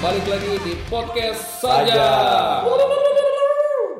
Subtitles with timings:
[0.00, 2.00] balik lagi di podcast saja.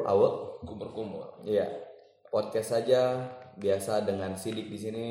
[0.09, 1.45] Awo, Kumur-kumur.
[1.45, 1.69] iya.
[2.31, 3.27] Podcast saja
[3.59, 5.09] biasa dengan Sidik di sini.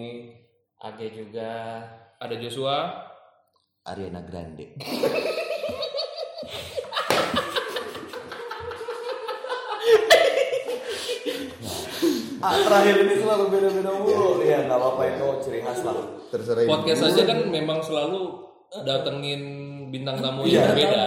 [0.79, 1.83] Age juga
[2.17, 3.05] Ada Joshua.
[3.83, 4.75] Ariana Grande.
[12.39, 14.29] ah, terakhir ini selalu beda-beda mulu.
[14.41, 15.95] Iya, nggak apa-apa itu ciri khas lah.
[16.31, 16.63] Terserah.
[16.65, 18.21] Podcast saja kan memang selalu
[18.85, 19.41] datengin
[19.89, 21.03] bintang tamu yang berbeda.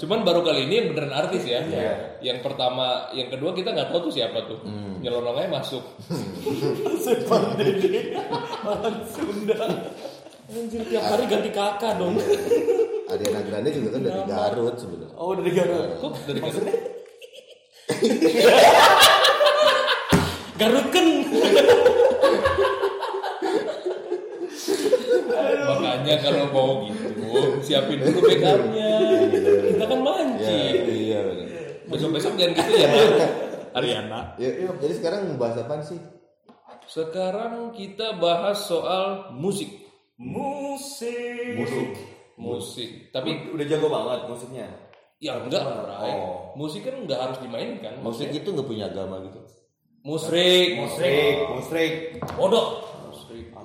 [0.00, 1.60] Cuman baru kali ini yang beneran artis ya.
[2.22, 4.58] Yang pertama, yang kedua kita nggak tahu tuh siapa tuh.
[5.02, 5.82] Nyelonongnya masuk.
[10.44, 12.20] Anjir tiap hari ganti kakak dong
[13.08, 15.16] Ariana Grande juga kan dari Garut sebenarnya.
[15.16, 15.88] Oh, dari Garut.
[16.04, 16.60] Kok dari mana?
[20.60, 21.06] Garutken
[25.64, 27.03] Makanya kalau mau gitu,
[27.66, 28.90] siapin dulu backupnya.
[29.74, 30.74] Kita kan mancing.
[30.86, 31.46] Iya, benar.
[31.90, 32.90] Besok-besok jangan gitu ya.
[33.74, 34.20] Ariana.
[34.38, 35.98] Ya, ya, jadi sekarang membahas apa sih?
[36.86, 39.82] Sekarang kita bahas soal musik.
[40.14, 41.90] Musik Musik.
[42.38, 42.90] Musik.
[43.10, 44.66] Tapi Udah jago banget musiknya.
[45.22, 46.12] ya enggak, Bray.
[46.12, 46.52] Oh.
[46.54, 47.98] Musik kan enggak harus dimainkan.
[48.04, 49.40] Musik itu nggak punya agama gitu.
[50.04, 50.76] Musrik.
[50.76, 51.92] Musrik, musrik.
[52.36, 52.83] Bodoh.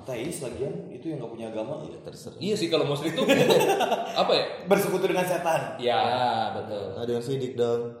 [0.00, 1.84] Ateis lagian itu yang nggak punya agama.
[1.84, 2.40] Ya terserah.
[2.40, 3.28] Iya sih kalau musrik tuh
[4.24, 4.44] apa ya?
[4.64, 5.76] Bersekutu dengan setan.
[5.76, 8.00] Ya, betul Ada yang sidik dong.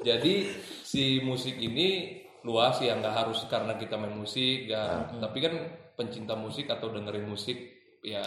[0.00, 0.34] jadi
[0.80, 5.54] si musik ini luas ya nggak harus karena kita main musik ya tapi kan
[5.92, 7.60] pencinta musik atau dengerin musik
[8.00, 8.24] ya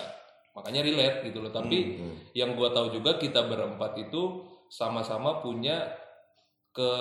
[0.53, 1.97] makanya relate gitu loh tapi
[2.37, 5.97] yang gua tahu juga kita berempat itu sama-sama punya
[6.73, 6.91] ke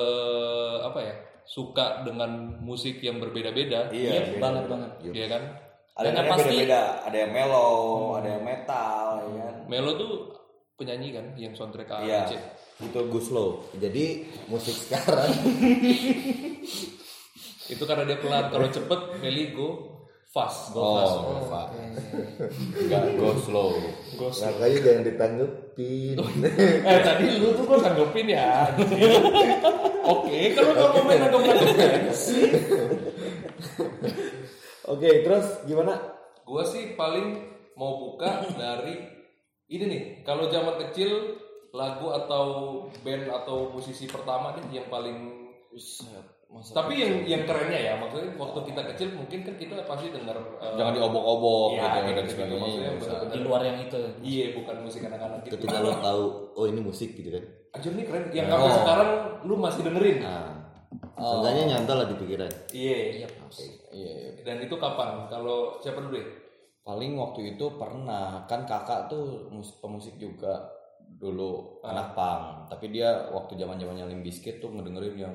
[0.80, 5.26] apa ya suka dengan musik yang berbeda-beda Iya, banget banget Iya.
[5.28, 5.42] kan?
[5.92, 6.82] Ada yang pasti- beda-beda.
[7.04, 7.80] Ada yang mellow,
[8.17, 9.55] ada yang metal, ya kan.
[9.68, 10.12] Melo tuh
[10.74, 12.24] penyanyi kan yang soundtrack ke Iya.
[12.80, 13.68] Itu Gus Lo.
[13.77, 15.30] Jadi musik sekarang.
[17.68, 18.50] Itu karena dia pelan.
[18.50, 19.00] Kalau cepet
[20.32, 21.66] Meli go fast go fast Oh, Pak.
[22.80, 23.76] Enggak, go slow.
[24.16, 26.16] Makanya jangan ditanggepin.
[26.88, 28.64] Eh tadi lu tuh kok tanggepin ya.
[30.08, 32.48] Oke, kalau nggak mau main nanggep sih.
[34.88, 36.00] Oke, terus gimana?
[36.48, 39.04] Gua sih paling mau buka dari
[39.68, 40.02] ini nih.
[40.24, 41.36] Kalau zaman kecil
[41.76, 42.44] lagu atau
[43.04, 45.48] band atau musisi pertama nih yang paling
[46.52, 50.77] tapi yang yang kerennya ya maksudnya waktu kita kecil mungkin kan kita pasti dengar eh,
[50.77, 52.33] Jangan diobok-obok Iya, gitu gitu, dan gitu.
[52.33, 52.61] sebagainya.
[52.63, 54.01] Maksudnya bener-bener- di luar yang itu.
[54.20, 55.52] Iya bukan musik anak-anak gitu.
[55.57, 57.45] Ketika lo tahu, oh ini musik gitu kan.
[57.73, 58.24] Anjir nih keren.
[58.30, 59.11] Yang sampai sekarang
[59.42, 60.18] lu masih dengerin?
[60.20, 60.48] Nah,
[61.14, 62.51] seenggaknya nyantol lah di pikiran.
[62.70, 62.96] iya.
[63.17, 63.27] Iya
[63.92, 64.30] Iya, iya.
[64.42, 65.27] dan itu kapan?
[65.27, 66.27] Kalau siapa dulu ya?
[66.83, 68.45] Paling waktu itu pernah.
[68.45, 70.68] Kan kakak tuh mus- pemusik juga.
[71.12, 75.35] Dulu anak pang, tapi dia waktu zaman zamannya Limp Bizkit tuh ngedengerin yang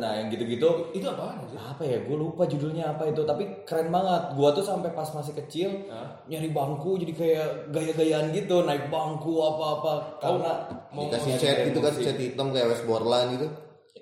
[0.00, 1.08] nah yang gitu-gitu itu
[1.48, 4.36] sih apa ya gue lupa judulnya apa itu tapi keren banget.
[4.36, 6.20] Gua tuh sampai pas masih kecil Hah?
[6.28, 10.20] nyari bangku jadi kayak gaya-gayaan gitu naik bangku apa-apa.
[10.20, 10.52] Karena
[10.92, 13.46] mau Dikasih cat gitu kan, cat hitam kayak West Borland gitu.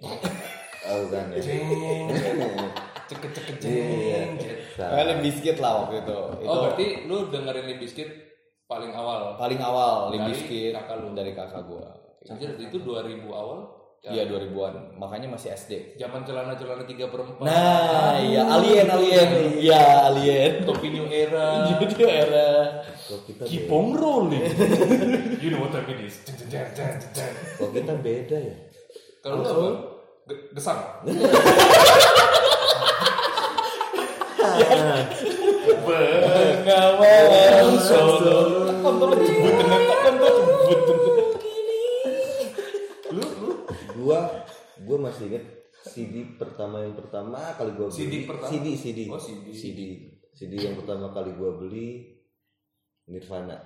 [0.82, 1.38] Oh kan ya.
[3.06, 4.34] cek cek cek Iya.
[4.74, 6.20] Kayak Limp Bizkit lah waktu itu.
[6.42, 8.10] Itu oh berarti lu dengerin Limp Bizkit
[8.66, 9.38] paling awal?
[9.38, 11.14] Paling awal Limp Dari kakak lu.
[11.14, 11.86] dari kakak gua.
[12.26, 15.94] Anjir itu 2000 awal Iya 2000-an, makanya masih SD.
[15.94, 19.28] zaman celana-celana tiga perempat Nah, iya alien alien.
[19.62, 20.52] Iya, alien.
[20.66, 21.70] topi new era.
[21.86, 22.82] Itu era.
[23.06, 24.42] Kita keep beda, on rolling
[25.42, 26.18] you know what time it is.
[27.54, 28.56] Kok kita beda ya?
[29.22, 29.70] kalau lu apa
[30.26, 30.82] Ge- gesang.
[36.42, 38.61] Bengawan solo.
[44.12, 44.20] Gua
[44.82, 45.44] gua masih inget
[45.84, 47.96] CD pertama yang pertama kali gua beli.
[47.98, 48.48] CD pertama?
[48.48, 49.00] CD CD.
[49.06, 49.46] Oh, CD.
[49.50, 49.80] CD.
[50.32, 52.12] CD yang pertama kali gua beli
[53.04, 53.58] Nirvana.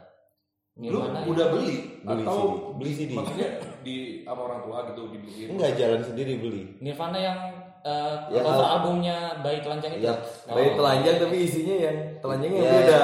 [0.76, 1.26] lu Nirvana ya?
[1.26, 2.52] udah beli, Beli atau CD.
[2.76, 3.10] Beli CD.
[3.12, 3.48] maksudnya
[3.80, 6.62] di sama orang tua gitu dibeliin Enggak jalan sendiri beli.
[6.78, 7.38] Nirvana yang
[7.80, 10.14] eh, Ya, cover al- albumnya Bayi Telanjang itu Ya,
[10.46, 12.98] Bayi telanjang tapi isinya yang telanjangnya Ya, beda.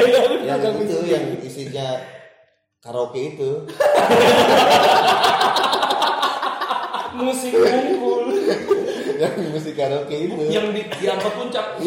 [0.48, 1.86] yang itu yang isinya
[2.78, 3.50] karaoke itu.
[7.20, 8.22] musik kumpul
[9.20, 10.34] yang musik karaoke itu.
[10.48, 11.66] yang di diangkat puncak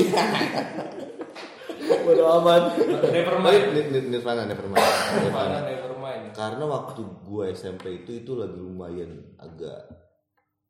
[1.82, 2.78] Bodo amat.
[3.10, 4.86] Nevermind Nir- Nir- Nirvana Nevermind.
[5.18, 5.58] Nirvana.
[5.66, 9.90] Nevermind Karena waktu gua SMP itu itu lagi lumayan agak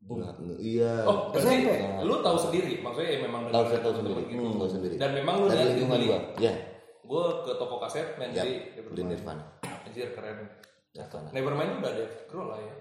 [0.01, 1.05] nge- iya.
[1.05, 1.61] Oh, berarti
[2.01, 4.21] lu tahu sendiri, maksudnya ya memang tahu saya tahu sendiri.
[4.25, 4.41] gitu.
[4.41, 4.95] Hmm, tahu sendiri.
[4.97, 6.19] Dan memang lu dari lingkungan gua.
[6.37, 6.53] Ya.
[7.01, 9.43] gue ke toko kaset main Ya, di di Nirvana.
[9.83, 10.47] Anjir keren.
[10.91, 11.27] Nirvana.
[11.31, 12.75] Nevermind udah ada Grohl lah ya.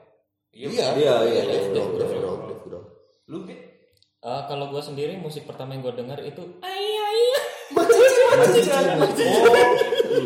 [0.50, 0.66] Iya.
[0.98, 2.84] Iya, iya, Dave Grohl, Dave Grohl, Dave Grohl.
[3.26, 3.60] Lu Git?
[4.20, 6.42] Eh, kalau gue sendiri musik pertama yang gue denger itu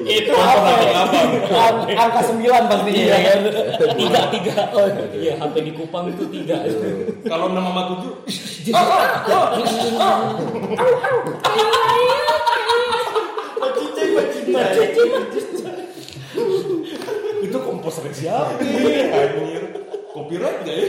[0.04, 0.70] Itu apa?
[1.46, 3.38] Ang- Angka sembilan pastinya ya kan.
[3.94, 4.54] tiga tiga.
[5.12, 6.56] Iya sampai di Kupang itu tiga.
[7.22, 8.12] Kalau nama mama tujuh,
[17.40, 18.56] itu komposer siapa?
[18.56, 19.83] Anjir.
[20.24, 20.86] Copyright gak ya?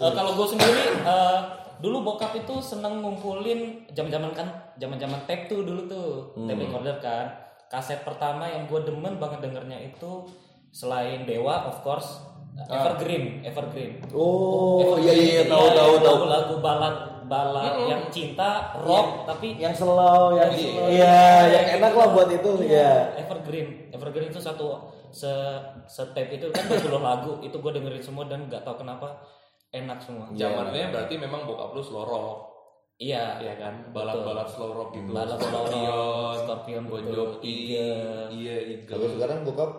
[0.00, 1.38] Eh, kalau gue sendiri eh,
[1.78, 6.08] dulu bokap itu seneng ngumpulin zaman-zaman kan zaman-zaman tape tuh dulu tuh
[6.38, 7.26] tape recorder kan
[7.66, 10.24] kaset pertama yang gue demen banget dengernya itu
[10.70, 12.16] selain Dewa of course
[12.62, 16.18] Evergreen Evergreen Oh iya iya tahu Iya, tahu yang tahu.
[16.26, 20.84] lagu balad balad yang cinta rock tapi Yang slow, yang Iya.
[20.88, 21.20] iya,
[21.50, 23.14] yang enak lah buat itu ya.
[23.16, 25.30] Evergreen Evergreen itu satu se
[25.84, 29.20] se tape itu kan 20 lagu itu gue dengerin semua dan nggak tahu kenapa
[29.70, 32.38] enak semua Zamannya berarti memang bokap lu slow rock.
[32.96, 35.08] iya Iya kan, balad-balad slow rock gitu.
[35.10, 37.00] Balad slow rock, Scorpion, Scorpion, Bon.
[37.02, 38.90] Jovi, iya Eagle.
[38.90, 39.70] Kalau sekarang bokap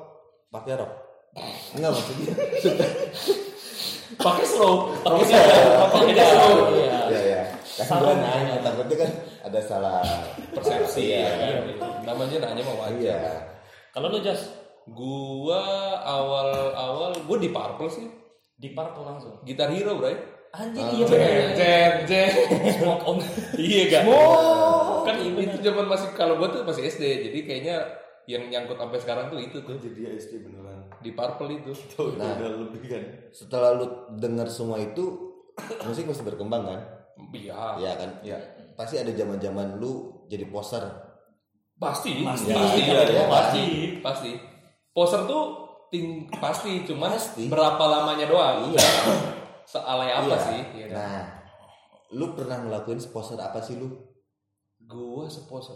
[0.50, 0.92] pakai rock.
[1.72, 2.34] Enggak maksudnya.
[4.18, 6.58] pakai slow, pakai Pakai slow, pakai slow.
[6.72, 6.98] Iya.
[7.08, 7.42] Iya, ya.
[7.82, 9.12] Kan gua nanya, takutnya kan
[9.42, 10.04] ada salah
[10.52, 11.20] Persepsi Iya.
[11.20, 11.54] ya kan.
[12.04, 12.84] Namanya nanya mau.
[12.90, 13.20] Iya.
[13.92, 14.48] Kalau lu Jas
[14.92, 15.64] Gua
[15.98, 18.08] awal-awal gua di Purple sih.
[18.54, 19.42] di Purple langsung.
[19.42, 20.14] Gitar Hero, Bray.
[20.52, 21.56] Anjir iya bener.
[21.56, 22.30] Jen, jen.
[22.76, 23.18] Smoke on.
[23.56, 24.04] Iya kan?
[25.02, 27.02] kan Iya, itu zaman masih kalau gua tuh masih SD.
[27.26, 27.82] Jadi kayaknya
[28.28, 30.86] yang nyangkut sampai sekarang tuh itu tuh Jadi SD beneran.
[31.00, 31.72] di Purple itu.
[32.14, 33.04] Nah, lebih kan.
[33.32, 35.34] setelah lu dengar semua itu
[35.88, 36.80] musik masih berkembang kan?
[37.34, 37.80] Iya.
[37.80, 38.10] Iya kan?
[38.22, 38.38] Iya.
[38.76, 40.86] Pasti ada zaman-zaman lu jadi poser.
[41.76, 42.54] Pasti, Pasti.
[42.54, 43.64] pasti, Iya, pasti, iya, pasti,
[44.06, 44.32] pasti.
[44.92, 45.44] Poser tuh
[45.88, 47.48] ting pasti, cuman Pasti.
[47.48, 48.72] berapa lamanya doang.
[48.72, 48.84] Iya.
[49.64, 50.40] Sealay apa Iya.
[50.40, 50.62] sih?
[50.76, 50.96] Iya kan?
[51.00, 51.22] Nah,
[52.12, 53.88] lu pernah ngelakuin poser apa sih lu?
[54.84, 55.76] Gua seposer.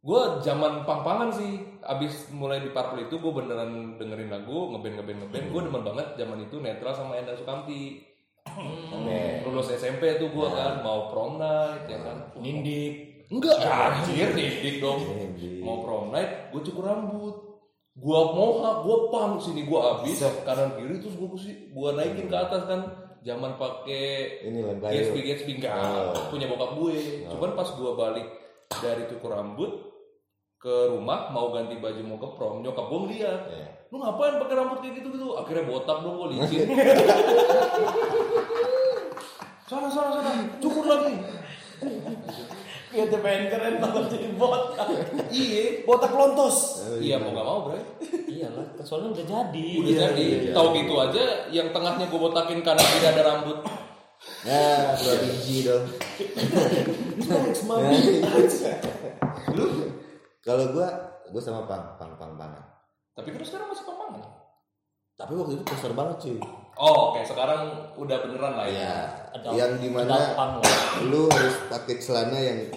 [0.00, 1.58] Gua zaman pang-pangan sih.
[1.82, 5.46] Abis mulai di Purple itu gua beneran dengerin lagu, ngeband ngeband ngeband.
[5.50, 8.06] Gua demen banget zaman itu netral sama Endang Sukamti.
[8.94, 9.42] Oke.
[9.44, 12.30] Lulus SMP tuh gua kan mau prom night ya kan.
[12.38, 13.26] Nindik.
[13.30, 14.98] Enggak, anjir didik dong.
[15.02, 15.62] Nindik.
[15.62, 17.49] Mau prom night, gue cukur rambut.
[18.00, 22.36] Gua moha, gua pang sini gua abis kanan kiri terus gua kusi, gua naikin ke
[22.36, 22.80] atas kan.
[23.20, 25.20] Zaman pakai Ini Gatsby.
[25.20, 26.32] Gatsby enggak Oh.
[26.32, 27.28] punya bokap gue.
[27.28, 28.24] Cuman pas gua balik
[28.80, 29.68] dari cukur rambut
[30.56, 33.40] ke rumah mau ganti baju mau ke prom, nyokap gua ngeliat.
[33.52, 33.68] Iya.
[33.92, 35.36] Lu ngapain pakai rambut kayak gitu gitu?
[35.36, 36.64] Akhirnya botak dong gua licin.
[39.68, 41.14] sana sana sana, cukur lagi.
[43.08, 44.88] Kita pengen keren banget jadi botak.
[45.32, 45.86] Iya.
[45.88, 46.84] Botak lontos.
[47.00, 47.82] Iya mau gak mau, Bray.
[48.28, 49.68] Iyalah, soalnya udah jadi.
[49.80, 50.26] Udah jadi.
[50.52, 53.58] Tahu gitu aja yang tengahnya gue botakin karena tidak ada rambut.
[54.44, 55.84] Nah, dua biji dong.
[59.56, 59.66] Lu?
[60.44, 60.88] Kalau gua,
[61.32, 62.52] gua sama pang, pang, pang, pang.
[63.16, 64.24] Tapi kan sekarang masih pamangan.
[65.16, 66.40] Tapi waktu itu poser banget cuy.
[66.80, 69.04] Oh, oke sekarang udah beneran lah ya.
[69.36, 69.52] Iya.
[69.52, 70.16] Yang di mana
[71.04, 72.72] lu harus pakai celana yang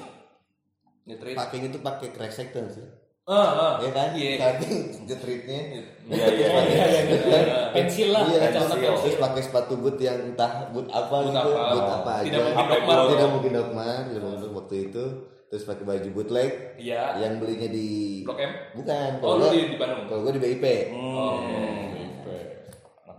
[1.04, 1.36] Nyetrit.
[1.36, 2.88] pakai itu pakai kresek tuh sih.
[3.24, 3.74] Ah, ah.
[3.80, 4.10] Iya kan?
[4.14, 4.32] Iya.
[4.38, 4.74] Saking
[5.08, 5.60] jetritnya.
[5.64, 6.48] Iya iya.
[6.50, 7.40] Oh, iya, iya, iya.
[7.72, 9.00] Pensil lah, Iya, kacamata terus, pensil.
[9.02, 11.72] terus pakai sepatu boot yang entah boot apa Boot gitu, apa?
[11.72, 12.26] boot apa aja.
[12.26, 12.98] Tidak mungkin Dokmar.
[13.08, 15.06] Tidak mungkin Dokmar, tidak mungkin waktu itu.
[15.46, 17.04] Terus pakai baju bootleg Iya.
[17.16, 17.88] yang belinya di
[18.24, 18.52] Blok M.
[18.74, 20.04] bukan, Oh, kalau gua- di, di Bandung.
[20.10, 21.38] kalau gua di BIP Oh.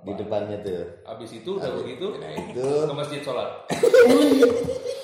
[0.05, 0.85] di depannya tuh.
[1.07, 3.49] Abis itu udah begitu Nah itu ke masjid sholat.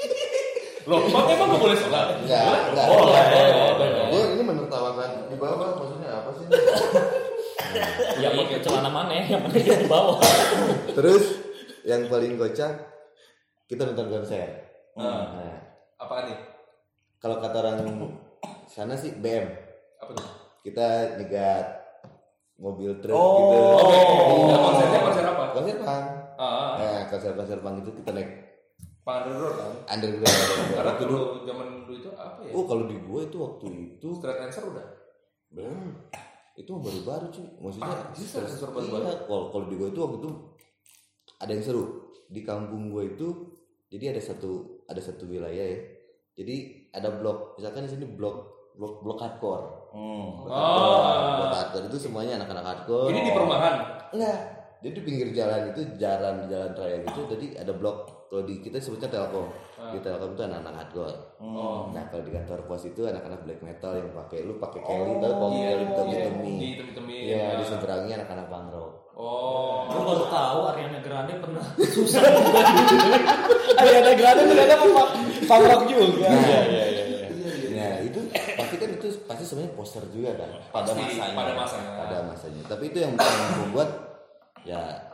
[0.84, 2.06] Loh, emang emang gak boleh sholat?
[2.16, 2.40] enggak,
[2.72, 2.87] enggak.
[2.87, 4.04] Boleh, boleh, boleh.
[4.08, 6.46] Gua ini menertawakan di bawah maksudnya apa sih?
[8.18, 10.18] Ya itu celana mana yang mana yang di bawah.
[10.90, 11.25] Terus
[11.84, 12.72] yang paling kocak
[13.66, 14.49] kita nonton konser.
[14.94, 15.30] Ah.
[15.32, 15.56] Nah,
[15.96, 16.38] Apaan nih?
[17.16, 17.76] kalau kata orang
[18.66, 19.46] sana sih BM,
[20.00, 20.26] Apa tuh?
[20.62, 21.66] kita nyegat
[22.56, 23.37] mobil truk Oh.
[23.38, 23.58] gitu.
[24.49, 25.44] Nah, konsernya konser apa?
[25.52, 26.04] Konser pang.
[26.34, 26.70] Ah, ah.
[26.75, 28.30] Nah, konser-konser pang itu kita naik
[29.12, 29.73] underground kan?
[29.90, 30.38] underground.
[30.71, 32.52] Karena dulu zaman dulu itu apa ya?
[32.52, 34.87] Oh kalau di gua itu waktu itu Straight answer udah.
[35.49, 35.90] belum.
[36.52, 37.47] Itu baru-baru cuy.
[37.59, 39.02] Maksudnya Ah, stres- sensor baru-baru.
[39.02, 40.31] Iya, kalau kalau di gua itu waktu itu
[41.37, 41.85] ada yang seru.
[42.26, 43.29] Di kampung gua itu
[43.87, 44.50] jadi ada satu
[44.85, 45.81] ada satu wilayah ya.
[46.33, 46.57] Jadi
[46.90, 49.90] ada blok, misalkan di sini blok blok blok hardcore.
[49.90, 50.40] Hmm.
[50.40, 51.00] Blok Oh.
[51.00, 51.37] hardcore.
[51.37, 53.09] Blok hardcore itu semuanya anak-anak hardcore.
[53.09, 53.75] Ini di perumahan.
[54.11, 54.38] Enggak.
[54.81, 57.21] Jadi di pinggir jalan itu jalan jalan raya gitu.
[57.26, 59.50] Jadi ada blok kalau di kita sebutnya Telkom.
[59.90, 61.18] Di Telkom itu anak-anak hardcore.
[61.42, 61.90] Oh.
[61.90, 65.32] Nah kalau di kantor pos itu anak-anak black metal yang pakai lu pakai Kelly tau
[65.34, 66.14] kalau iya, Kelly hitam iya.
[66.14, 66.46] hitami.
[66.46, 67.22] Di hitam-hitamin.
[67.26, 68.92] Iya di seberangnya anak-anak punk rock.
[69.18, 69.90] Oh.
[69.90, 71.64] Gue baru tahu Ariana Grande pernah
[73.82, 74.76] Ariana Grande ternyata
[75.50, 76.26] punk rock juga.
[76.30, 77.04] Iya iya iya.
[77.75, 81.34] Nah itu pasti kan itu pasti sebenarnya poster juga kan pada masanya.
[81.34, 81.90] pada masanya.
[81.99, 82.62] Pada masanya.
[82.70, 83.90] Tapi itu yang, yang membuat
[84.62, 85.10] ya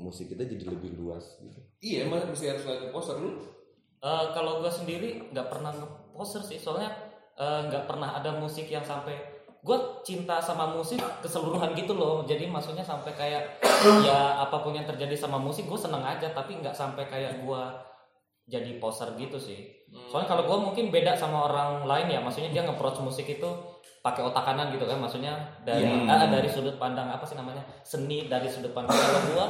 [0.00, 1.60] musik kita jadi lebih luas gitu.
[1.84, 3.20] Iya, emang mesti harus lagi poster.
[3.20, 3.36] Lu.
[4.00, 6.88] Eh, kalau gue sendiri nggak pernah ngeposter sih soalnya
[7.36, 9.12] eh, nggak pernah ada musik yang sampai
[9.60, 12.24] gue cinta sama musik keseluruhan gitu loh.
[12.24, 13.60] Jadi maksudnya sampai kayak
[14.00, 17.62] ya apa pun yang terjadi sama musik gue seneng aja tapi nggak sampai kayak gue
[18.48, 19.68] jadi poser gitu sih.
[20.08, 23.50] Soalnya kalau gue mungkin beda sama orang lain ya maksudnya dia nge-approach musik itu
[24.00, 28.32] pakai otak kanan gitu kan maksudnya dari ah, dari sudut pandang apa sih namanya seni
[28.32, 29.46] dari sudut pandang kalau gue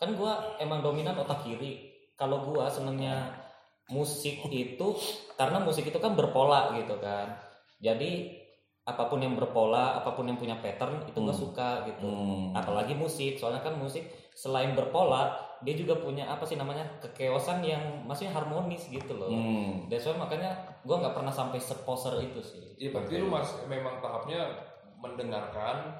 [0.00, 0.32] kan gue
[0.64, 1.92] emang dominan otak kiri.
[2.16, 3.36] Kalau gue senengnya
[3.92, 4.88] musik itu
[5.36, 7.36] karena musik itu kan berpola gitu kan.
[7.78, 8.40] Jadi
[8.80, 12.08] apa pun yang berpola apa pun yang punya pattern itu gue suka gitu.
[12.56, 13.36] Apalagi musik.
[13.36, 18.88] Soalnya kan musik selain berpola dia juga punya apa sih namanya kekeosan yang maksudnya harmonis
[18.88, 19.28] gitu loh.
[19.92, 22.64] That's why makanya gue nggak pernah sampai seposer itu sih.
[22.80, 24.48] Iya, berarti lu mas memang tahapnya
[24.96, 25.92] mendengarkan,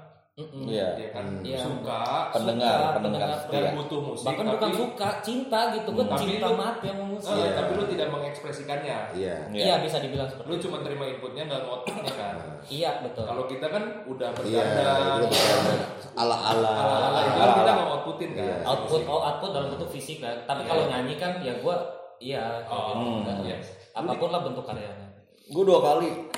[0.62, 0.88] Iya.
[0.94, 1.58] ya kan, Iya.
[1.60, 3.50] suka, Pendengar, Suka, pendengar pendengar.
[3.50, 7.04] dan butuh musik, bahkan tapi, bukan suka cinta gitu gue Tapi cinta lu- mati sama
[7.06, 8.98] musik Eh, tapi lu tidak mengekspresikannya.
[9.12, 9.34] Iya.
[9.50, 12.34] iya bisa dibilang seperti Lu cuma terima inputnya nggak ngotaknya kan.
[12.78, 14.62] iya betul Kalau kita kan udah Iya.
[14.62, 15.72] bercanda, bercanda.
[16.12, 16.72] Ala-ala.
[16.74, 18.44] ala-ala itu kan kita nggak outputin kan.
[18.44, 18.56] Iya.
[18.64, 21.76] output oh output dalam bentuk fisik kan tapi kalau nyanyi kan ya gue
[22.18, 23.00] iya Oh, gitu.
[23.00, 23.36] hmm, Kan.
[23.44, 23.66] yes.
[23.90, 25.08] apa pun lah bentuk karyanya
[25.46, 26.30] Gue dua kali.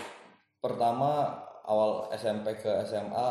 [0.59, 1.27] Pertama
[1.63, 3.29] awal SMP ke SMA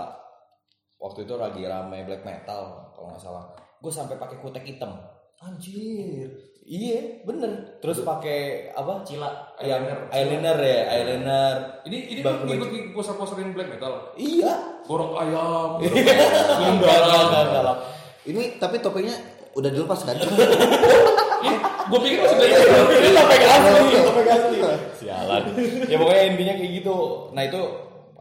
[1.02, 3.46] waktu itu lagi rame black metal kalau nggak salah.
[3.82, 4.94] Gue sampai pakai kutek hitam.
[5.42, 6.30] Anjir.
[6.62, 7.82] Iya, bener.
[7.82, 9.02] Terus pakai apa?
[9.02, 9.34] cila
[9.66, 11.56] Yang eyeliner ya, eyeliner.
[11.90, 14.14] Ini ini Bang, lu ikut poster-posterin black metal.
[14.14, 14.86] Iya.
[14.86, 15.82] Borok ayam.
[15.82, 17.78] Enggak, enggak, enggak.
[18.22, 19.18] Ini tapi topengnya
[19.58, 20.16] udah dilepas kan?
[21.92, 22.86] Gue pikir masih metal.
[22.94, 24.58] Ini topeng asli, topeng asli.
[25.02, 25.44] Sialan.
[25.90, 26.98] Ya pokoknya intinya kayak gitu.
[27.34, 27.62] Nah itu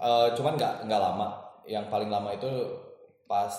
[0.00, 1.49] eh, cuman nggak nggak lama.
[1.70, 2.50] Yang paling lama itu
[3.24, 3.54] pas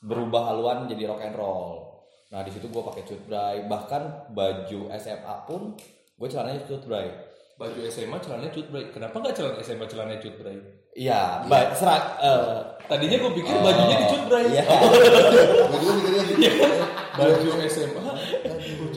[0.00, 1.98] berubah haluan jadi rock and roll.
[2.30, 3.66] Nah di situ gue pakai cut bray.
[3.66, 5.74] Bahkan baju SMA pun
[6.14, 7.10] gue celananya cut bray.
[7.58, 8.86] Baju SMA celananya cut bray.
[8.88, 10.56] Kenapa nggak celana SMA celananya cut bray?
[10.90, 12.18] Iya, ba- serak.
[12.18, 14.44] eh, Tadinya gue pikir bajunya di cut bray.
[14.48, 14.64] Iya.
[15.70, 16.46] Gue mikirnya gitu.
[17.12, 18.02] Baju SMA.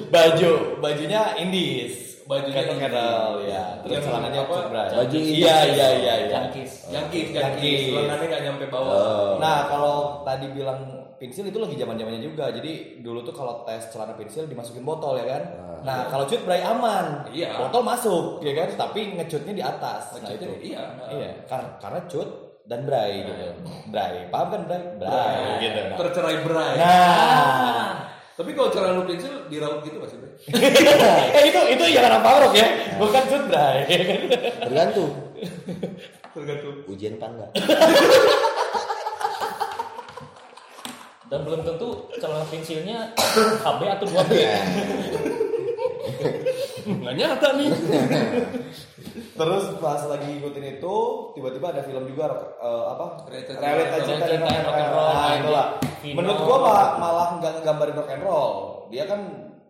[0.07, 2.02] baju, bajunya indies.
[2.23, 3.63] Bajunya kettle, ya.
[3.83, 4.55] Terus Yang celananya apa?
[4.71, 6.37] Baju Iya, iya, iya, iya.
[6.39, 7.27] Yankis, Yankis.
[7.35, 7.79] yankis.
[7.91, 8.93] Celananya nggak nyampe bawah.
[8.95, 9.31] Oh.
[9.43, 10.79] Nah kalau tadi bilang
[11.19, 12.51] pensil itu lagi zaman zamannya juga.
[12.51, 15.43] Jadi dulu tuh kalau tes celana pensil dimasukin botol ya kan.
[15.83, 17.27] Nah kalau cut bray aman.
[17.31, 17.59] Iya.
[17.59, 18.69] Botol masuk ya kan.
[18.75, 20.15] Tapi ngecutnya di atas.
[20.19, 20.47] Nah itu.
[20.63, 20.83] Iya.
[21.11, 21.29] Iya.
[21.47, 22.29] Karena karena cut
[22.63, 23.43] dan bray gitu.
[23.91, 24.31] Bray.
[24.31, 24.83] Paham kan bray?
[24.95, 25.39] Bray.
[25.59, 25.79] Gitu.
[25.91, 25.97] Nah.
[25.99, 26.73] Tercerai bray.
[26.79, 27.87] Nah.
[28.33, 30.33] Tapi kalau celana lu pensil diraut gitu masih bray.
[31.37, 32.65] eh itu itu yang anak power ya.
[32.97, 33.85] Bukan cut bray.
[34.57, 35.11] Tergantung.
[36.33, 36.75] Tergantung.
[36.89, 37.51] Ujian apa enggak?
[41.33, 43.09] dan belum tentu celana pensilnya
[43.65, 44.31] HB atau 2B
[46.83, 47.69] Nggak nyata nih.
[49.39, 50.95] Terus pas lagi ngikutin itu,
[51.37, 53.05] tiba-tiba ada film juga eh, apa?
[53.29, 54.25] Realita Realita Cinta
[54.65, 55.09] rock and roll.
[55.13, 55.67] Nah, itulah.
[56.03, 58.51] Menurut gua malah, malah nggak ngegambarin rock and roll.
[58.93, 59.21] Dia kan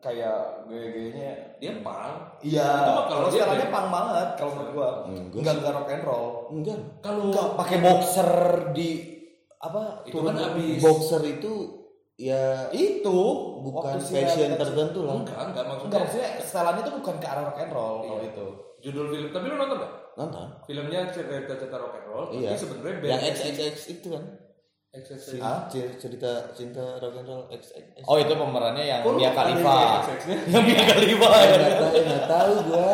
[0.04, 1.32] kayak gaya-gayanya
[1.64, 2.36] Dia pang.
[2.44, 2.70] Iya,
[3.08, 4.90] kalau sekarangnya pang banget kalau menurut gua.
[5.08, 6.28] Enggak Enggak enggak rock and roll.
[6.52, 6.80] Enggak.
[7.00, 8.30] Kalau Enggak pakai boxer
[8.76, 8.90] di
[9.64, 9.84] apa?
[10.08, 10.80] Itu kan habis.
[10.84, 11.83] Boxer itu
[12.16, 13.20] ya Itu
[13.60, 15.14] bukan waktu fashion tertentu lah.
[15.16, 16.00] enggak, enggak Enggak maksudnya.
[16.00, 18.30] maksudnya setelannya itu bukan ke arah rock and roll kalau Iya.
[18.30, 18.48] itu.
[18.82, 19.94] Judul film, tapi lu nonton gak?
[20.14, 20.48] Nonton.
[20.64, 22.50] Filmnya cerita cerita rock and roll, Iya.
[22.50, 23.10] tapi sebenarnya band.
[23.10, 24.24] Yang XXX itu kan.
[24.94, 25.42] XXX.
[25.42, 28.04] Ah, cer- cerita cinta rock and roll XXX.
[28.04, 30.06] Oh itu pemerannya yang Mia Khalifa.
[30.52, 31.28] yang Mia Khalifa.
[31.34, 32.90] Enggak tahu, enggak tahu gua.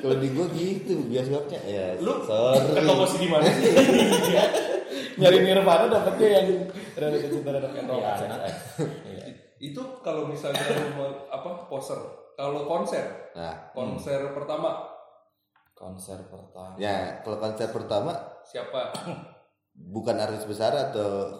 [0.00, 1.60] Kalau di gua gitu bioskopnya.
[1.60, 2.70] Ya, Lu sorry.
[2.70, 3.66] ketemu sih di mana sih?
[5.20, 6.46] Nyari Nirvana dapetnya yang
[6.94, 8.00] realita cinta dan rock and roll.
[8.00, 8.54] Iya, XXX.
[9.60, 12.00] itu kalau misalnya mau apa poster,
[12.32, 14.88] kalau konser, Nah, konser pertama
[15.72, 16.76] Konser pertama.
[16.76, 18.12] ya kalau konser pertama
[18.42, 18.92] siapa?
[19.72, 21.32] bukan artis besar atau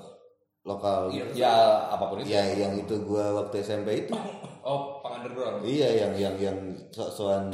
[0.62, 1.24] lokal Iya.
[1.26, 1.32] gitu.
[1.36, 1.52] Ya
[1.88, 2.28] apa pun itu.
[2.30, 4.12] Ya, yang itu gua waktu SMP itu.
[4.60, 5.60] Oh, pang underground.
[5.60, 6.58] Iya, yang yang yang
[6.88, 7.48] sok-sokan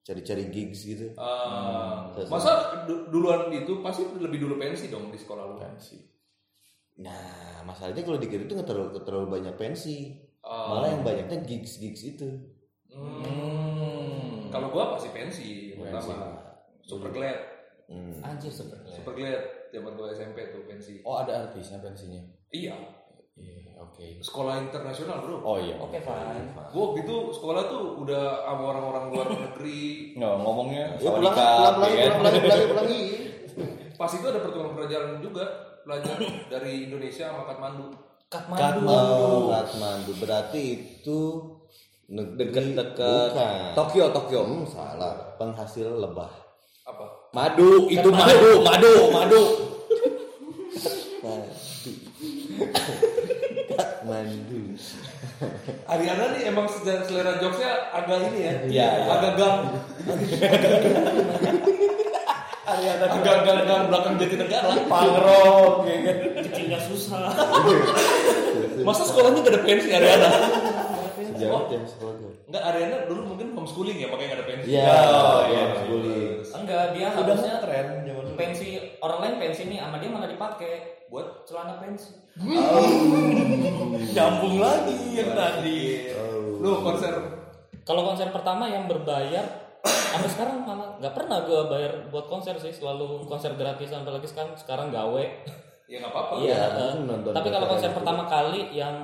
[0.00, 1.12] cari-cari gigs gitu.
[1.14, 2.26] Ah, Hmm.
[2.26, 2.50] masa
[2.84, 6.00] du- duluan itu pasti lebih dulu pensi dong di sekolah lu pensi.
[6.98, 10.20] Nah, masalahnya kalau di kita itu nggak terlalu, terlalu banyak pensi.
[10.40, 10.76] Oh.
[10.76, 12.28] Malah yang banyaknya gigs-gigs itu.
[12.90, 14.50] Hmm.
[14.50, 15.78] Kalau gua pasti pensi Pensi.
[15.78, 16.26] pertama.
[16.80, 17.38] Super Glad,
[17.86, 18.22] Hmm.
[18.22, 18.94] Anjir super keren.
[18.94, 21.02] Super Glad zaman gua SMP tuh pensi.
[21.02, 22.22] Oh ada artisnya pensinya.
[22.50, 22.74] Iya,
[23.34, 24.06] Iya, oke.
[24.20, 25.36] sekolah internasional bro.
[25.40, 25.76] Oh iya.
[25.80, 26.52] Oke, fine.
[26.70, 30.14] Gua waktu itu sekolah tuh udah sama orang-orang luar negeri.
[30.14, 32.88] Nggak ngomongnya Ya pulang, pulang, pulang, pulang, pulang, pulang, pulang,
[34.00, 35.44] Pas itu ada pertukaran pelajaran juga
[35.84, 36.16] belajar
[36.48, 37.92] dari Indonesia sama Kathmandu.
[38.30, 38.86] Kathmandu.
[38.88, 40.12] Oh, Kathmandu.
[40.16, 40.62] Berarti
[41.02, 41.20] itu
[42.08, 43.76] bukan.
[43.76, 44.40] Tokyo, Tokyo.
[44.46, 45.36] Hmm, salah.
[45.36, 46.30] Penghasil lebah.
[46.88, 47.06] Apa?
[47.36, 49.42] Madu, itu madu, madu, madu.
[49.42, 49.42] Kathmandu.
[55.86, 59.08] Ariana nih emang secara selera jokesnya agak ini ya, Iya, iya.
[59.10, 59.58] agak gang,
[62.62, 64.68] Ariana agak gang gang belakang jati negara.
[64.84, 66.16] pangrok, ya kan?
[66.44, 67.32] Kecilnya susah.
[68.80, 70.28] Masa sekolahnya gak ada pensi Ariana?
[71.16, 72.30] Sejauh yang sekolah tuh.
[72.46, 74.66] Enggak Ariana dulu mungkin homeschooling ya makanya gak ada pensi.
[74.70, 75.64] Iya, Oh, iya.
[75.82, 76.32] bullying.
[76.46, 78.68] Enggak, dia Udah harusnya tren zaman pensi
[79.00, 82.14] orang lain pensi nih sama dia malah dipakai Buat celana pensi.
[84.14, 86.06] Nyambung lagi yang tadi.
[86.60, 87.10] lu konser
[87.82, 89.42] Kalau konser pertama yang berbayar
[89.82, 94.52] sampai sekarang malah nggak pernah gue bayar buat konser sih selalu konser gratisan apalagi sekarang
[94.58, 95.24] sekarang gawe
[95.88, 96.32] ya nggak apa-apa.
[96.44, 96.94] iya eh.
[97.00, 97.96] nonton tapi kalau konser itu.
[97.96, 98.94] pertama kali yang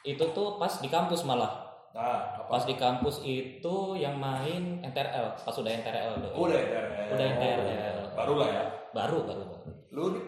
[0.00, 2.46] itu tuh pas di kampus malah Nah, apa?
[2.46, 6.34] pas di kampus itu yang main NTRL pas udah NTRL dong.
[6.38, 6.82] Udah ya.
[7.10, 8.64] udah NTRL Baru lah ya.
[8.90, 10.24] baru baru baru Lu nih,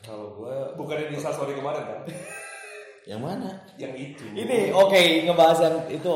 [0.00, 2.00] Kalau gue bukannya di story kemarin kan?
[3.04, 3.50] Yang mana?
[3.76, 4.24] Yang itu.
[4.32, 4.96] ini oke
[5.28, 6.14] ngebahas yang itu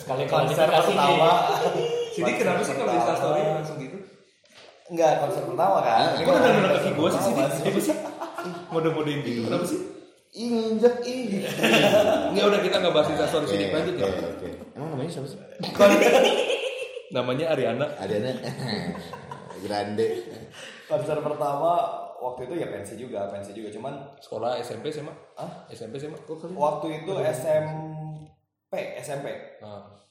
[0.00, 1.44] sekali konser pertama.
[2.16, 3.20] Jadi kenapa sih kalau di Pertama.
[3.20, 3.98] story langsung gitu?
[4.88, 6.16] Enggak, konser pertama kan?
[6.16, 7.40] Kok udah nolak kaki gua sih sini?
[7.44, 7.96] Apa sih?
[8.72, 9.44] Mode-modein gitu.
[9.44, 9.80] Kenapa sih?
[10.32, 11.44] Injek ini.
[12.32, 14.08] Enggak udah kita nggak bahas Insta story sini lanjut ya.
[14.72, 15.38] Emang namanya siapa sih?
[17.12, 17.86] Namanya Ariana.
[18.00, 18.32] Adanya
[19.60, 20.31] Grande.
[20.88, 21.72] Konser pertama
[22.22, 23.68] waktu itu ya pensi juga, pensi juga.
[23.74, 25.12] Cuman Sekolah SMP SMA?
[25.38, 25.66] Hah?
[25.70, 26.18] SMP SMA?
[26.22, 26.56] Kok kalian?
[26.56, 29.26] waktu itu SMP, SMP.
[29.58, 30.02] Nah,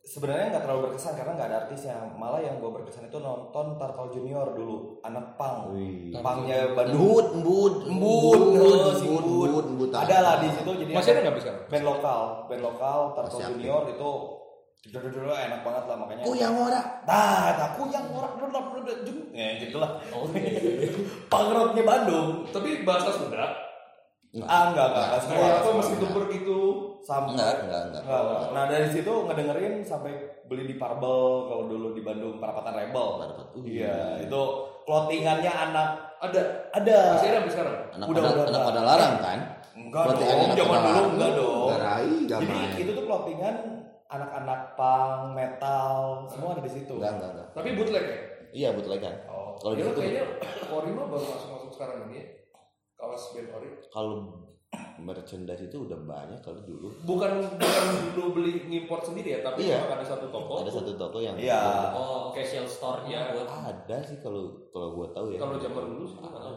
[0.00, 1.92] Sebenarnya nggak terlalu berkesan karena nggak ada artisnya.
[2.16, 5.76] Malah yang gue berkesan itu nonton Tarkal Junior dulu, anak pang.
[5.76, 6.08] Wih.
[6.24, 6.96] Pangnya Bandung.
[6.96, 9.90] Embut, embut, Embut, embut, Embut.
[9.92, 11.50] Ada lah di situ jadi masih ada nggak bisa?
[11.68, 13.38] band lokal, band lokal Tarkal.
[13.52, 14.10] Junior itu
[14.88, 16.24] dulu enak banget lah makanya.
[16.24, 16.80] Oh yang ora.
[17.04, 18.48] Nah, aku yang orang dulu
[18.80, 19.22] dulu dulu.
[19.36, 20.00] Ya gitu lah.
[21.32, 22.48] Pangroknya Bandung.
[22.48, 23.44] Tapi bahasa Sunda.
[24.46, 25.46] Ah enggak enggak, enggak semua.
[25.58, 26.58] Apa masih tuber gitu?
[27.02, 27.34] Sama.
[27.34, 28.02] Enggak, enggak, enggak.
[28.56, 30.12] Nah dari situ ngedengerin sampai
[30.48, 33.08] beli di Parbel kalau dulu di Bandung Perapatan Rebel.
[33.20, 34.42] Uh, Iya, itu
[34.86, 35.88] clothingannya anak
[36.20, 36.70] Ada.
[36.72, 36.98] ada.
[37.18, 37.76] Masih ada sampai sekarang.
[37.98, 38.68] Anak Udah, pada udah, anak udah.
[38.70, 39.38] pada larang kan?
[39.74, 41.08] Enggak Berarti dong, anak zaman dulu larang.
[41.10, 41.58] enggak dong.
[41.66, 43.54] Enggak rai, enggak Jadi itu tuh clothingan
[44.10, 46.94] anak-anak punk, metal, semua ada di situ.
[46.94, 47.48] Enggak, enggak, enggak.
[47.54, 48.18] Tapi bootleg ya?
[48.50, 49.14] Iya, bootlegan.
[49.26, 49.54] Oh.
[49.56, 50.24] Kalau di Ya, situ kayaknya
[50.68, 52.24] Ori mah baru masuk-masuk sekarang ini ya.
[52.94, 53.68] Kaos band Ori.
[53.88, 54.16] kalau
[55.00, 56.92] merchandise itu udah banyak kalau dulu.
[57.02, 59.82] Bukan bukan lu beli ngimport sendiri ya, tapi Iya.
[59.88, 60.60] ada satu toko.
[60.60, 61.90] Ada satu toko yang Iya.
[61.90, 65.38] oh casual store-nya buat ada sih kalau kalau gua tahu ya.
[65.38, 66.54] Kalau zaman dulu sih gua nggak tahu.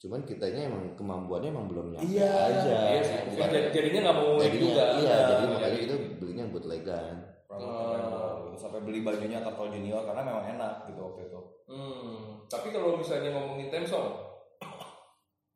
[0.00, 2.32] Cuman kitanya emang kemampuannya emang belum nyampe Iya.
[2.48, 2.76] aja.
[2.88, 3.16] Iya sih.
[3.30, 4.84] Bukan, Jadi- Jadinya nggak mau jadinya, juga.
[4.96, 5.82] iya, jadi Iya, makanya iya.
[5.84, 7.16] kita belinya yang bootlegan.
[7.50, 8.56] Oh.
[8.56, 11.40] Sampai beli bajunya Tarkal Junior karena memang enak gitu waktu itu.
[11.66, 14.08] Hmm, tapi kalau misalnya ngomongin theme song,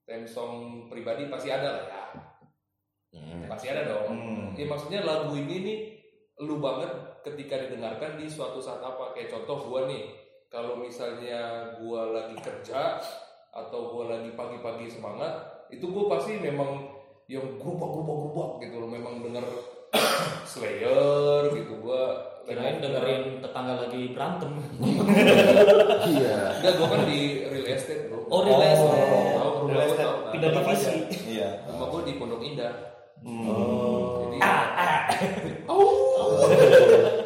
[0.05, 0.53] theme song
[0.89, 2.03] pribadi pasti ada lah ya.
[3.15, 3.47] Hmm.
[3.47, 4.09] Pasti ada dong.
[4.11, 4.45] Hmm.
[4.53, 5.79] Ya maksudnya lagu ini nih
[6.43, 6.91] lu banget
[7.23, 10.11] ketika didengarkan di suatu saat apa kayak contoh gua nih
[10.51, 11.41] kalau misalnya
[11.79, 12.99] gua lagi kerja
[13.55, 15.33] atau gua lagi pagi-pagi semangat
[15.71, 16.91] itu gua pasti memang
[17.25, 19.47] yang grubak grubak grubak gitu loh memang denger
[20.51, 22.03] Slayer gitu gua
[22.45, 24.53] kirain dengerin tetangga lagi berantem
[26.05, 26.37] Iya.
[26.61, 29.01] Enggak, gua kan di real estate bro oh real estate
[29.35, 30.31] Tahu, rumah Real estate nah.
[30.35, 30.95] pindah divisi.
[31.33, 31.49] Iya.
[31.65, 32.75] Rumah gua di Pondok Indah
[33.25, 34.29] Oh.
[34.29, 34.37] jadi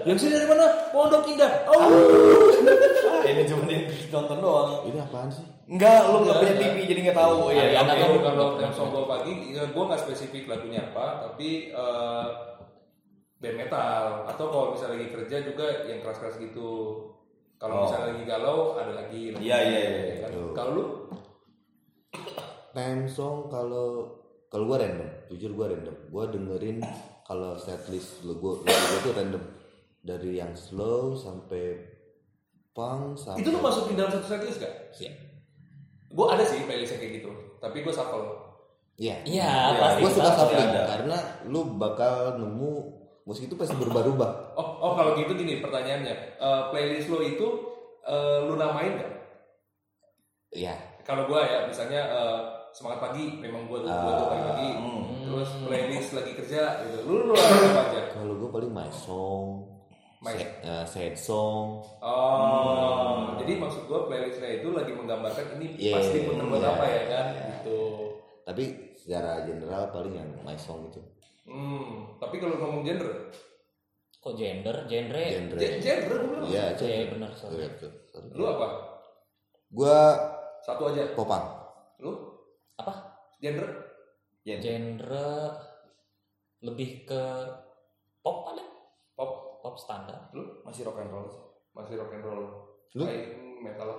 [0.09, 3.77] yang sini dari mana Pondok Indah oh Ah, ini cuma di
[4.09, 4.89] nonton doang.
[4.89, 5.45] Ini apaan sih?
[5.69, 6.73] Enggak, lu enggak Enggak, punya enggak.
[6.73, 7.37] TV jadi enggak tahu.
[7.51, 7.77] Iya, oke.
[7.77, 8.23] kan?
[8.25, 12.27] kalau song gua pagi ya gua nggak spesifik lagunya apa tapi eh,
[13.37, 16.71] band metal atau kalau misalnya lagi kerja juga yang keras-keras gitu
[17.59, 17.83] kalau Oh.
[17.85, 19.43] misalnya lagi galau ada lagi lagu.
[19.43, 20.01] Iya, iya, iya.
[20.09, 20.31] Ya kan?
[20.55, 20.85] Kalau lu
[22.71, 23.89] Theme song kalau
[24.49, 25.97] kalau gua random, jujur gua random.
[26.09, 26.79] Gua dengerin
[27.23, 29.43] kalau setlist lo gua lagu gua tuh random
[30.09, 31.77] dari yang slow sampai
[32.73, 34.75] punk sampai itu lu masukin dalam satu setlist gak?
[34.97, 35.13] Iya.
[36.09, 38.25] Gua ada sih playlistnya kayak gitu tapi gua shuffle
[38.99, 39.15] Iya.
[39.23, 40.01] Iya, Iya, pasti.
[40.03, 40.83] Gue suka ada.
[40.91, 42.73] karena lu bakal nemu
[43.23, 44.59] musik itu pasti berubah-ubah.
[44.59, 47.47] Oh, oh kalau gitu gini pertanyaannya, Eh, playlist lo itu
[48.03, 49.13] eh, lu namain nggak?
[50.51, 50.75] Iya.
[51.07, 52.41] Kalau gua ya, misalnya eh,
[52.75, 55.03] semangat pagi, memang gua tuh gua tuh pagi, Hmm.
[55.31, 56.99] terus playlist lagi kerja, gitu.
[57.07, 58.03] Lu lu apa aja?
[58.11, 59.63] Kalau gue paling my song,
[60.19, 61.79] sad, eh, sad song.
[62.03, 67.03] Oh, jadi maksud gua playlistnya itu lagi menggambarkan ini Iya, pasti buat iya, apa ya
[67.07, 67.27] kan?
[67.63, 67.81] Gitu.
[68.43, 68.65] Tapi
[68.99, 71.01] secara general paling yang my song itu.
[71.49, 73.31] Hmm, tapi kalau ngomong genre,
[74.19, 74.77] Kok gender?
[74.91, 75.23] Genre?
[75.31, 75.57] Genre.
[75.57, 76.39] gen- genre gua.
[76.45, 77.65] Iya, Iya, benar, sorry.
[78.35, 78.67] Lu apa?
[79.71, 79.99] Gue
[80.67, 81.15] Satu aja.
[81.15, 81.45] popang.
[82.03, 82.11] Lu
[82.77, 82.93] Apa?
[83.39, 83.69] genre?
[84.43, 85.29] Genre
[86.59, 87.23] lebih ke
[88.21, 88.68] pop paling?
[89.69, 89.77] Pop.
[89.77, 90.33] Standar.
[90.33, 91.45] Lu Masih rock and roll sih.
[91.71, 92.43] masih rock and roll.
[92.91, 93.05] Lu?
[93.05, 93.29] Aing
[93.61, 93.91] metal.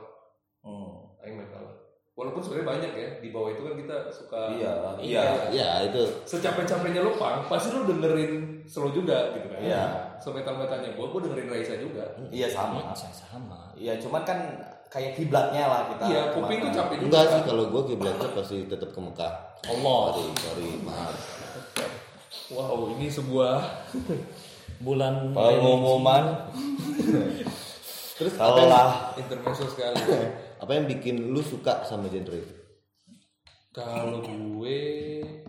[0.60, 1.14] Hmm.
[1.20, 1.64] Aing metal.
[2.12, 5.00] Walaupun sebenarnya banyak ya di bawah itu kan kita suka Iya, Iya.
[5.00, 5.24] iya.
[5.56, 6.04] Ya itu.
[6.26, 9.84] secapek-capeknya lu pang pasti lu dengerin slow juga gitu kan Iya.
[10.18, 12.92] so metal metalnya gua gua dengerin Raisa juga Iya sama.
[12.92, 13.14] Sama.
[13.16, 13.60] sama.
[13.72, 14.36] Iya, cuman kan
[14.90, 16.04] kayak kiblatnya lah kita.
[16.08, 19.34] iya kuping tuh capek juga Enggak sih kalau gue kiblatnya pasti tetap ke Mekah.
[19.64, 20.02] Allah.
[20.12, 21.16] Sorry, sorry, maaf.
[22.50, 23.62] wow ini sebuah
[24.80, 26.24] Bulan Pengumuman.
[28.18, 28.88] Terus apa Kalau yang, lah.
[29.16, 29.96] intermezzo sekali
[30.62, 32.56] apa yang bikin lu suka sama genre itu?
[33.72, 34.80] kalau gue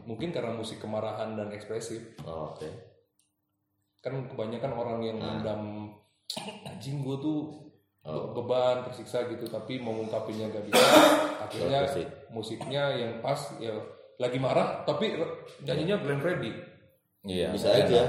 [0.05, 2.69] mungkin karena musik kemarahan dan ekspresif Oh, Oke.
[3.99, 5.91] kan kebanyakan orang yang mendam
[6.63, 7.39] anjing gue tuh
[8.01, 8.31] Oh.
[8.31, 10.81] be- beban tersiksa gitu tapi mau ngungkapinnya gak bisa
[11.45, 12.07] akhirnya Ekspresif.
[12.29, 13.77] musiknya yang pas ya
[14.17, 15.17] lagi marah tapi
[15.61, 16.53] nyanyinya Glenn Fredly
[17.21, 17.51] Iya.
[17.51, 18.01] Bisa aja.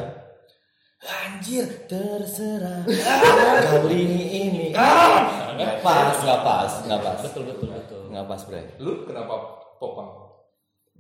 [1.02, 2.86] Anjir, terserah.
[3.66, 4.70] Kali ini.
[4.78, 5.50] Ah!
[5.58, 7.20] Nggak pas, nggak pas, nggak pas.
[7.26, 8.02] betul betul betul.
[8.14, 8.62] Nggak pas, Bre.
[8.78, 9.34] lu kenapa
[9.82, 10.10] popang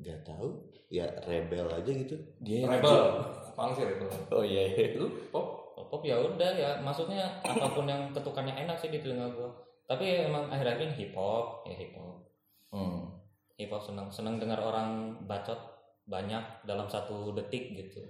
[0.01, 0.57] Gak tahu.
[0.89, 2.17] Ya rebel aja gitu.
[2.41, 3.21] Dia rebel
[3.53, 4.65] pang sih rebel Oh iya.
[4.73, 4.97] iya.
[4.97, 8.99] lu pop Pop, pop ya udah ya, maksudnya apa pun yang ketukannya enak sih di
[8.99, 9.49] telinga gua.
[9.87, 12.27] Tapi emang akhir-akhir ini hip hop, ya hip hop.
[12.75, 13.07] Hmm.
[13.55, 15.57] Hip hop seneng seneng dengar orang bacot
[16.05, 18.03] banyak dalam satu detik gitu.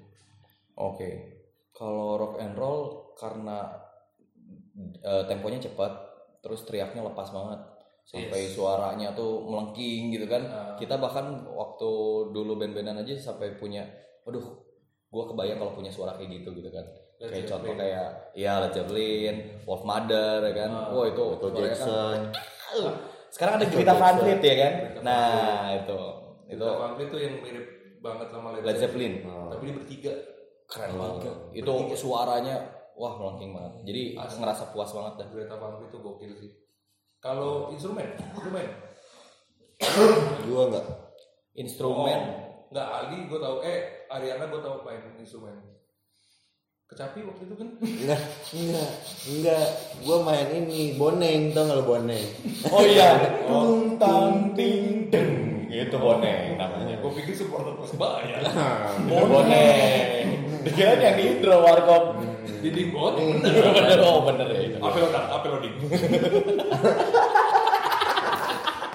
[0.74, 1.41] Oke.
[1.82, 3.74] Kalau rock and roll karena
[5.02, 5.90] eh, temponya cepat,
[6.46, 7.58] terus teriaknya lepas banget.
[8.06, 10.46] Sampai suaranya tuh melengking gitu kan.
[10.46, 10.78] Ah.
[10.78, 11.90] Kita bahkan waktu
[12.30, 13.82] dulu band-bandan aja sampai punya
[14.30, 14.62] aduh,
[15.10, 16.86] gua kebayang kalau punya suara kayak gitu gitu kan.
[17.18, 20.72] Led kayak contoh kayak ya Led Zeppelin, Wolf Mother ya kan.
[20.94, 22.20] Wah, itu Michael kan Jackson.
[23.32, 24.74] sekarang ada Greta Van Fleet ya kan
[25.08, 26.00] nah itu
[26.52, 27.66] itu Itu Van Fleet tuh yang mirip
[28.04, 30.14] banget sama Led, Led Zeppelin Tapi dia bertiga.
[30.72, 32.64] Keren banget itu suaranya
[32.96, 36.52] wah melengking banget jadi ngerasa puas banget dah Greta Van tuh gokil sih.
[37.22, 38.66] Kalau instrumen, instrumen.
[40.50, 40.86] Gua enggak.
[41.54, 42.22] instrumen
[42.72, 45.54] Enggak, Aldi gue tahu eh Ariana gue tahu main instrumen.
[46.88, 47.70] Kecapi waktu itu kan.
[47.78, 48.22] Enggak,
[48.56, 48.92] enggak,
[49.28, 49.68] enggak.
[50.02, 52.26] Gua main ini boneng, tau gak lo boneng?
[52.74, 58.44] oh iya tung tang ting deng itu boneng namanya gue pikir supporter Persebaya.
[59.08, 60.21] itu boneng
[60.64, 62.04] dia yang di intro warkop
[62.62, 63.18] Di Dingbot.
[63.18, 65.76] bener oh bener ya itu Apelodang, apeloding.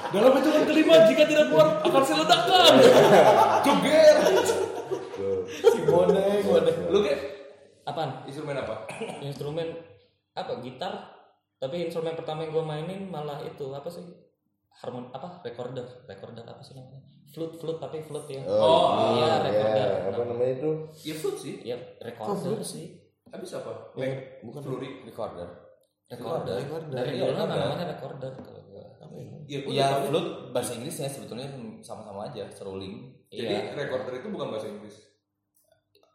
[0.07, 2.73] Dalam hitungan kelima jika tidak keluar akan saya ledakan.
[3.61, 4.17] Joger.
[5.67, 7.15] si boneng boneng Lu ke
[7.83, 8.23] Apaan?
[8.25, 8.87] instrumen apa?
[9.21, 9.69] Instrumen
[10.33, 10.53] apa?
[10.59, 10.95] Gitar.
[11.57, 14.03] Tapi instrumen pertama yang gue mainin malah itu apa sih?
[14.77, 15.43] Harmon apa?
[15.43, 17.01] Recorder, recorder apa sih namanya?
[17.27, 18.43] Flute, flute tapi flute ya.
[18.47, 19.89] Oh, iya, recorder.
[20.09, 20.71] Apa namanya itu?
[21.05, 21.55] Ya flute sih.
[21.63, 22.87] Ya, recorder sih.
[23.27, 23.93] Habis apa?
[24.41, 25.03] Bukan Fluri.
[25.05, 25.49] recorder
[26.07, 26.55] Recorder.
[26.87, 28.87] Dari dulu kan namanya recorder kalau gua.
[29.47, 30.03] Iya, gue ya tahu.
[30.09, 31.47] flute bahasa Inggrisnya sebetulnya
[31.79, 33.75] sama-sama aja seruling Jadi Iya.
[33.75, 35.03] recorder itu bukan bahasa Inggris.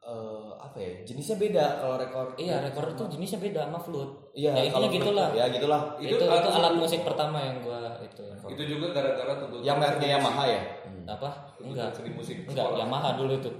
[0.01, 4.33] eh apa ya jenisnya beda kalau record Iya, recorder tuh jenisnya beda sama flute.
[4.33, 5.29] Iya, ya intinya kalau gitulah.
[5.31, 5.81] Ya gitulah.
[5.95, 8.23] Itu itu, alat- alat musik pertama yang gua itu.
[8.49, 10.59] Itu juga gara-gara tuntutan Yang mereknya Yamaha musik.
[11.03, 11.17] Ya?
[11.17, 11.29] Apa?
[11.59, 11.89] Enggak.
[11.93, 12.79] seni musik Enggak, sekolah.
[12.81, 13.51] Yamaha dulu itu.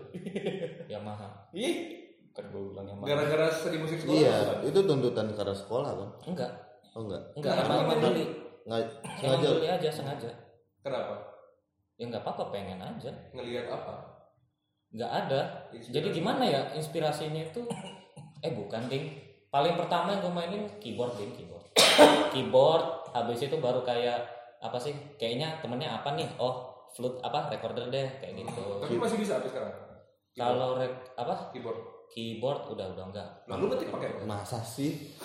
[0.94, 1.28] Yamaha.
[1.52, 1.76] Ih,
[2.32, 3.08] kan gue bilang Yamaha.
[3.08, 4.18] Gara-gara seni musik sekolah.
[4.18, 4.58] Iya, bukan?
[4.70, 6.10] itu tuntutan karena sekolah kan?
[6.28, 6.52] Enggak.
[6.92, 7.24] Oh enggak.
[7.40, 8.26] Enggak, Kenapa emang, emang emang beli.
[8.68, 8.80] Enggak
[9.24, 9.48] Emang sengaja.
[9.56, 10.30] beli aja sengaja.
[10.82, 11.14] Kenapa?
[11.96, 13.12] Ya enggak apa-apa pengen aja.
[13.32, 13.94] Ngelihat apa?
[14.92, 15.42] Enggak ada.
[15.72, 15.96] Inspirasi.
[15.96, 17.62] Jadi gimana ya inspirasinya itu?
[18.44, 19.08] Eh bukan ding.
[19.52, 21.64] Paling pertama yang gue mainin keyboard ding keyboard.
[22.34, 22.86] keyboard.
[23.12, 24.24] Habis itu baru kayak
[24.60, 24.96] apa sih?
[25.16, 26.28] Kayaknya temennya apa nih?
[26.40, 28.66] Oh flute apa recorder deh kayak gitu.
[28.84, 29.74] Tapi masih bisa sampai sekarang.
[30.32, 31.80] Kalau rek apa keyboard.
[32.12, 33.30] keyboard udah udah enggak.
[33.48, 34.24] Lalu ngetik pakai apa?
[34.28, 35.16] Masa sih?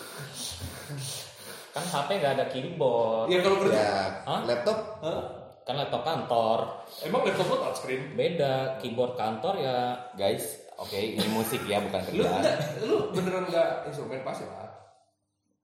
[1.75, 3.27] Kan HP nggak ada keyboard.
[3.27, 3.75] Iya kalau kerja.
[3.79, 4.41] Ya, Hah?
[4.47, 4.79] laptop?
[5.03, 5.23] Hah?
[5.67, 6.59] kan laptop kantor.
[7.03, 8.15] Emang laptop lo touchscreen?
[8.15, 12.39] Beda keyboard kantor ya Guys, oke ini musik ya bukan Lu kerjaan.
[12.39, 14.71] enggak, lu beneran enggak instrumen pasti lah.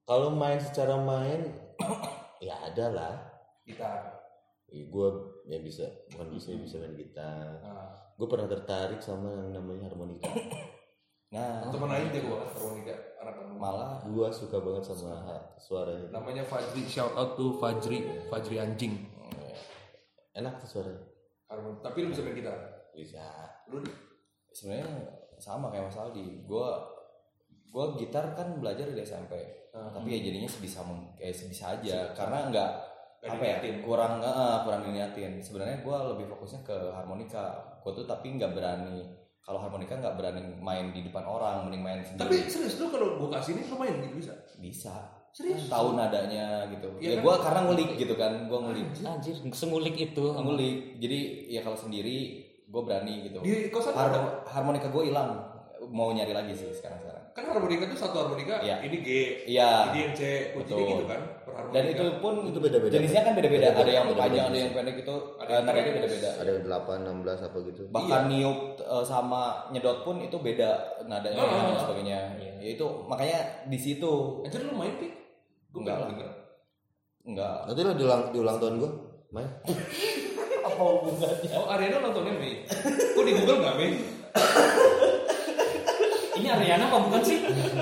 [0.03, 1.55] Kalau main secara main,
[2.51, 3.15] ya ada lah.
[3.63, 4.19] Gitar.
[4.67, 7.59] Gue ya bisa, bukan bisa bisa main gitar.
[7.63, 10.29] Nah, Gue pernah tertarik sama yang namanya harmonika.
[11.33, 12.93] Nah, temen aja deh gua harmonika
[13.25, 15.17] anak anak malah Gue suka banget sama
[15.57, 16.13] suaranya.
[16.13, 19.01] namanya Fajri shout out to Fajri Fajri anjing
[20.37, 21.01] Enak tuh suaranya.
[21.49, 23.25] Harmon- tapi lu bisa main gitar bisa.
[23.73, 23.81] lu
[24.53, 24.85] Sebenarnya
[25.41, 26.45] sama kayak Mas Aldi.
[26.45, 26.85] Gua
[27.73, 29.33] gua gitar kan belajar dari SMP.
[29.73, 29.89] Ah.
[29.89, 30.85] Tapi ya jadinya sebisa
[31.17, 32.71] kayak sebisa aja karena nggak Nggak
[33.23, 33.75] apa ya diniatin.
[33.87, 35.33] kurang eh, kurang diniatin.
[35.39, 37.55] Sebenarnya gua lebih fokusnya ke harmonika.
[37.79, 39.07] Gua tuh tapi nggak berani
[39.43, 42.51] kalau harmonika nggak berani main di depan orang, mending main tapi sendiri.
[42.51, 44.95] serius lu kalau gua kasih ini lu main gitu bisa bisa.
[45.33, 45.65] Serius?
[45.71, 46.93] Tahu nadanya gitu.
[47.01, 47.25] Iya ya kan?
[47.25, 48.87] gua karena ngulik gitu kan, gua ngulik.
[49.01, 50.25] anjir sengulik itu.
[50.29, 51.01] Ngulik.
[51.01, 53.39] Jadi ya kalau sendiri gua berani gitu.
[53.41, 55.37] di kosan Har- ada harmonika gue hilang
[55.93, 58.81] mau nyari lagi sih sekarang sekarang kan harmonika itu satu harmonika Iya.
[58.87, 59.09] ini G
[59.45, 60.23] iya ini yang C
[60.57, 60.79] Betul.
[60.85, 61.21] gitu kan.
[61.69, 62.93] Dan itu pun Itu beda-beda.
[62.93, 64.23] jenisnya kan beda-beda ada yang Beda-beda.
[64.23, 65.97] panjang ada yang pendek itu Ada ada yang nadanya pendek.
[65.99, 67.83] beda-beda Ada yang 8, 16 apa gitu.
[67.89, 70.71] bahkan niup eh, sama nyedot pun itu beda
[71.05, 71.81] nadanya Oh, dan oh, oh.
[71.83, 75.13] sebagainya ya itu makanya di situ anjir lu main pik
[75.71, 76.09] gua Enggak lah.
[77.23, 78.91] enggak Nanti lo di ulang, di ulang tahun gue,
[79.31, 79.49] main.
[80.63, 81.49] Apa hubungannya?
[81.53, 82.63] oh Ariana nontonnya Mei
[83.09, 83.93] kok di Google nggak Mei
[86.33, 87.39] Ini Ariana apa bukan sih?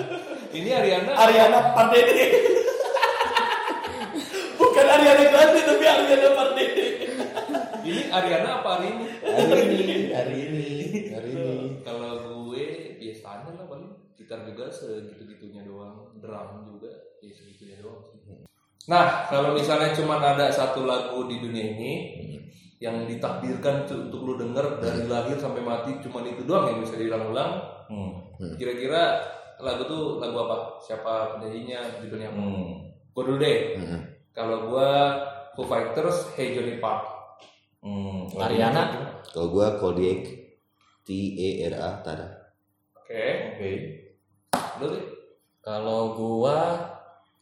[0.58, 2.24] ini Ariana Ariana Pardede.
[5.10, 6.86] Ariana Grande tapi Ariana Pardede.
[7.82, 10.62] ini Ariana apa hari ini Hari ini, hari ini,
[11.10, 11.54] hari ini.
[11.82, 12.12] kalau
[12.46, 12.64] gue
[12.96, 18.04] biasanya lah paling gitar juga segitu-gitunya doang drum juga ya segitunya doang
[18.86, 21.92] nah kalau misalnya cuma ada satu lagu di dunia ini
[22.80, 26.96] yang ditakdirkan tu- untuk lu denger dari lahir sampai mati cuma itu doang yang bisa
[26.96, 28.56] diulang-ulang hmm.
[28.56, 29.20] kira-kira
[29.58, 32.72] lagu tuh lagu apa siapa penyanyinya judulnya apa Hmm.
[33.10, 34.00] gue dulu deh Mm-mm.
[34.40, 34.90] Kalau gue
[35.52, 37.20] Foo Fighters Hey Johnny Park
[37.80, 38.28] Hmm.
[38.36, 38.92] Ariana.
[39.32, 40.20] Kalau gue Kodiak,
[41.00, 42.28] T E R A Tada.
[42.92, 43.24] oke
[43.56, 43.70] oke
[44.80, 45.04] lu deh
[45.60, 46.76] Kalau gua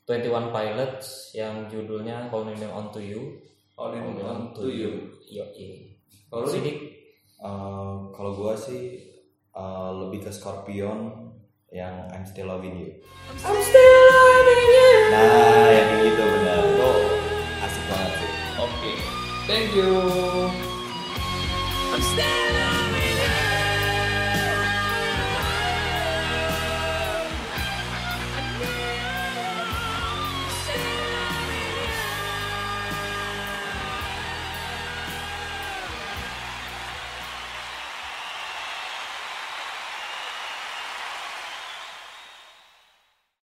[0.06, 3.38] 21 Pilots yang judulnya Holding On To You.
[3.78, 5.44] All in on to you Yo,
[6.26, 6.78] kalau lu Sidik.
[7.38, 8.98] Eh, kalau gua sih
[9.54, 11.27] eh, lebih ke Scorpion
[11.72, 12.90] yang I'm Still Loving You.
[15.12, 16.58] Nah, yang kayak gitu benar.
[16.64, 16.90] Itu
[17.60, 18.30] asik banget sih.
[18.58, 18.92] oke
[19.46, 19.92] thank you
[21.92, 22.67] I'm still